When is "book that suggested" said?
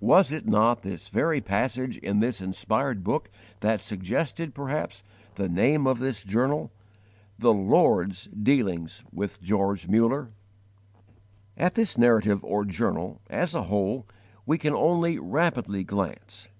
3.02-4.54